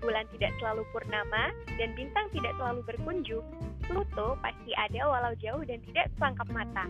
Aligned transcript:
bulan 0.00 0.24
tidak 0.34 0.50
selalu 0.58 0.82
purnama 0.90 1.52
dan 1.76 1.92
bintang 1.94 2.26
tidak 2.32 2.56
selalu 2.56 2.80
berkunjung, 2.88 3.44
Pluto 3.84 4.34
pasti 4.40 4.72
ada 4.74 5.06
walau 5.06 5.36
jauh 5.38 5.62
dan 5.62 5.78
tidak 5.86 6.08
terangkap 6.16 6.48
mata. 6.50 6.84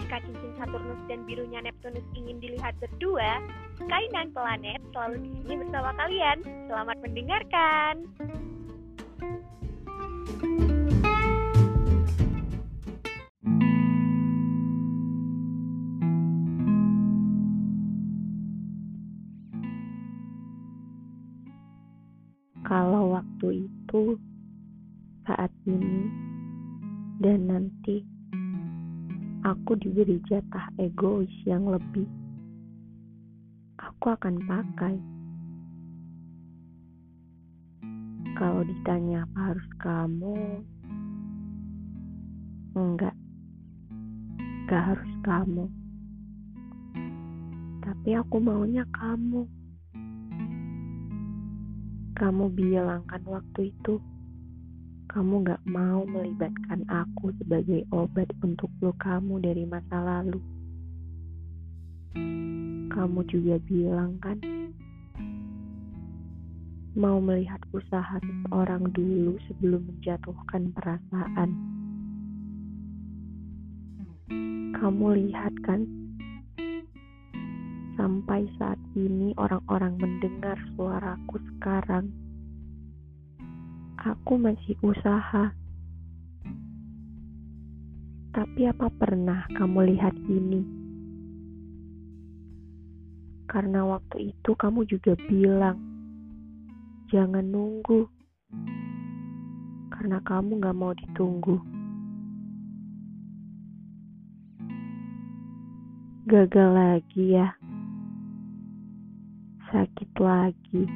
Jika 0.00 0.16
cincin 0.26 0.52
Saturnus 0.58 1.00
dan 1.06 1.22
birunya 1.26 1.62
Neptunus 1.62 2.04
ingin 2.14 2.38
dilihat 2.38 2.74
berdua, 2.82 3.42
kainan 3.86 4.30
planet 4.34 4.80
selalu 4.94 5.16
di 5.22 5.30
sini 5.42 5.54
bersama 5.66 5.90
kalian. 5.98 6.38
Selamat 6.70 6.96
mendengarkan. 7.02 7.94
Waktu 23.14 23.70
itu, 23.70 24.18
saat 25.22 25.54
ini, 25.70 26.10
dan 27.22 27.46
nanti, 27.46 28.02
aku 29.46 29.78
diberi 29.78 30.18
jatah 30.26 30.66
egois 30.82 31.30
yang 31.46 31.70
lebih, 31.70 32.10
aku 33.78 34.10
akan 34.10 34.42
pakai. 34.50 34.98
Kalau 38.34 38.66
ditanya 38.66 39.22
apa 39.30 39.54
harus 39.54 39.68
kamu, 39.78 40.34
enggak, 42.74 43.14
enggak 44.66 44.82
harus 44.90 45.12
kamu. 45.22 45.70
Tapi 47.78 48.10
aku 48.18 48.36
maunya 48.42 48.82
kamu. 48.90 49.46
Kamu 52.14 52.46
bilang 52.54 53.02
kan 53.10 53.26
waktu 53.26 53.74
itu, 53.74 53.98
kamu 55.10 55.50
gak 55.50 55.62
mau 55.66 56.06
melibatkan 56.06 56.86
aku 56.86 57.34
sebagai 57.42 57.82
obat 57.90 58.30
untuk 58.38 58.70
lukamu 58.78 59.42
dari 59.42 59.66
masa 59.66 59.98
lalu. 59.98 60.38
Kamu 62.94 63.26
juga 63.26 63.58
bilang 63.66 64.14
kan, 64.22 64.38
mau 66.94 67.18
melihat 67.18 67.58
usaha 67.74 68.22
seseorang 68.22 68.94
dulu 68.94 69.34
sebelum 69.50 69.82
menjatuhkan 69.82 70.70
perasaan. 70.70 71.50
Kamu 74.78 75.06
lihat 75.18 75.54
kan, 75.66 75.82
sampai 77.94 78.46
saat 78.58 78.78
ini 78.98 79.34
orang-orang 79.38 79.98
mendengar 79.98 80.58
suaraku 80.74 81.38
sekarang. 81.54 82.10
Aku 83.98 84.36
masih 84.36 84.76
usaha. 84.84 85.54
Tapi 88.34 88.60
apa 88.66 88.90
pernah 88.90 89.46
kamu 89.54 89.94
lihat 89.94 90.14
ini? 90.26 90.62
Karena 93.46 93.86
waktu 93.86 94.34
itu 94.34 94.50
kamu 94.58 94.82
juga 94.90 95.14
bilang, 95.30 95.78
jangan 97.14 97.46
nunggu. 97.46 98.10
Karena 99.94 100.18
kamu 100.26 100.58
gak 100.58 100.76
mau 100.76 100.92
ditunggu. 100.98 101.62
Gagal 106.26 106.68
lagi 106.74 107.36
ya 107.38 107.54
sakit 109.74 110.14
lagi, 110.22 110.86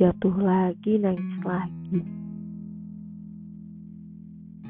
jatuh 0.00 0.32
lagi, 0.40 0.96
nangis 0.96 1.36
lagi. 1.44 2.00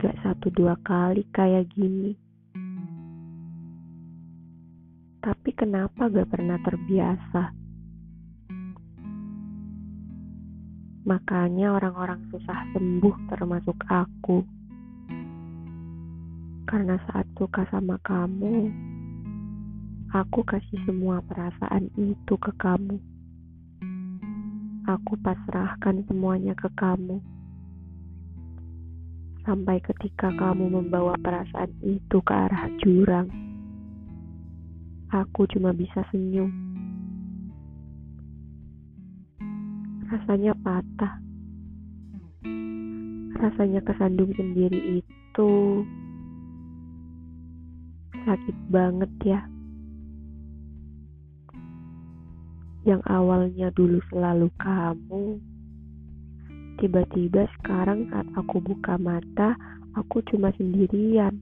Gak 0.03 0.19
satu 0.27 0.51
dua 0.51 0.75
kali 0.83 1.23
kayak 1.31 1.71
gini. 1.71 2.11
Tapi 5.23 5.51
kenapa 5.55 6.11
gak 6.11 6.27
pernah 6.27 6.59
terbiasa? 6.59 7.55
Makanya 11.07 11.79
orang-orang 11.79 12.27
susah 12.35 12.67
sembuh 12.75 13.15
termasuk 13.31 13.79
aku. 13.87 14.43
Karena 16.67 16.99
saat 17.07 17.31
suka 17.39 17.63
sama 17.71 17.95
kamu, 18.03 18.91
Aku 20.13 20.45
kasih 20.45 20.77
semua 20.85 21.25
perasaan 21.25 21.89
itu 21.97 22.37
ke 22.37 22.53
kamu. 22.61 23.01
Aku 24.85 25.17
pasrahkan 25.25 26.05
semuanya 26.05 26.53
ke 26.53 26.69
kamu. 26.77 27.17
Sampai 29.49 29.81
ketika 29.81 30.29
kamu 30.37 30.69
membawa 30.69 31.17
perasaan 31.17 31.73
itu 31.81 32.21
ke 32.21 32.29
arah 32.29 32.69
jurang, 32.85 33.33
aku 35.09 35.49
cuma 35.49 35.73
bisa 35.73 36.05
senyum. 36.13 36.53
Rasanya 40.13 40.53
patah. 40.61 41.25
Rasanya 43.41 43.81
kesandung 43.81 44.37
sendiri 44.37 45.01
itu 45.01 45.51
sakit 48.29 48.57
banget 48.69 49.09
ya. 49.25 49.52
Yang 52.83 52.99
awalnya 53.07 53.71
dulu 53.71 54.03
selalu 54.11 54.51
kamu, 54.59 55.39
tiba-tiba 56.83 57.47
sekarang 57.59 58.11
saat 58.11 58.27
aku 58.35 58.59
buka 58.59 58.99
mata, 58.99 59.55
aku 59.95 60.19
cuma 60.27 60.51
sendirian. 60.59 61.39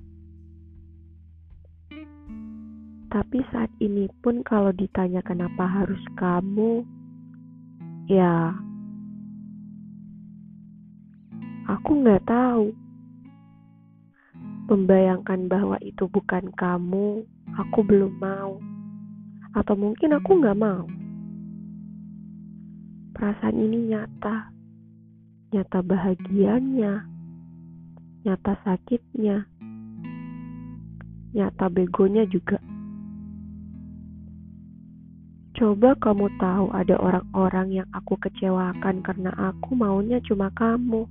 Tapi 3.10 3.42
saat 3.50 3.72
ini 3.80 4.06
pun 4.20 4.44
kalau 4.44 4.70
ditanya 4.70 5.24
kenapa 5.24 5.64
harus 5.64 5.98
kamu, 6.20 6.84
ya 8.06 8.52
aku 11.72 11.90
nggak 12.04 12.22
tahu. 12.28 12.76
Membayangkan 14.70 15.50
bahwa 15.50 15.74
itu 15.82 16.06
bukan 16.06 16.52
kamu, 16.54 17.26
aku 17.58 17.78
belum 17.82 18.12
mau. 18.22 18.60
Atau 19.56 19.74
mungkin 19.74 20.14
aku 20.14 20.38
nggak 20.38 20.54
mau. 20.54 20.86
Perasaan 23.10 23.58
ini 23.58 23.90
nyata, 23.90 24.54
nyata 25.50 25.78
bahagianya, 25.82 27.04
nyata 28.22 28.54
sakitnya, 28.62 29.44
nyata 31.34 31.66
begonya 31.70 32.22
juga. 32.30 32.62
Coba 35.58 35.92
kamu 35.98 36.30
tahu 36.40 36.72
ada 36.72 36.96
orang-orang 36.96 37.82
yang 37.82 37.88
aku 37.92 38.16
kecewakan 38.16 39.02
karena 39.04 39.28
aku 39.34 39.76
maunya 39.76 40.22
cuma 40.24 40.48
kamu. 40.54 41.04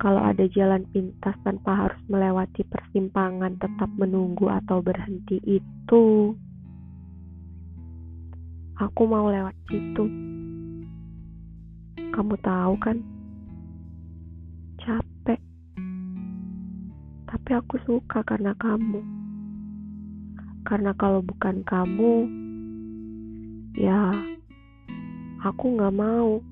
Kalau 0.00 0.22
ada 0.22 0.46
jalan 0.48 0.86
pintas 0.94 1.34
tanpa 1.42 1.74
harus 1.74 2.00
melewati 2.06 2.62
persimpangan 2.70 3.58
tetap 3.58 3.90
menunggu 3.98 4.46
atau 4.48 4.78
berhenti 4.78 5.42
itu 5.44 6.36
Aku 8.76 9.08
mau 9.08 9.32
lewat 9.32 9.56
situ. 9.72 10.04
Kamu 12.12 12.36
tahu 12.44 12.76
kan? 12.76 13.00
Capek. 14.76 15.40
Tapi 17.24 17.50
aku 17.56 17.80
suka 17.88 18.20
karena 18.28 18.52
kamu. 18.60 19.00
Karena 20.68 20.92
kalau 20.92 21.24
bukan 21.24 21.64
kamu, 21.64 22.28
ya 23.80 24.12
aku 25.40 25.80
gak 25.80 25.96
mau. 25.96 26.44